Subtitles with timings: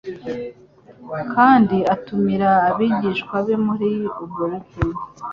[1.33, 3.89] kandi atumira n'abigishwa be muri
[4.23, 4.79] ubwo bukwe.